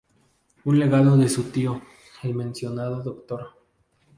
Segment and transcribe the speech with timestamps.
[0.65, 1.79] Un legado de su tío,
[2.23, 3.49] el mencionado Dr.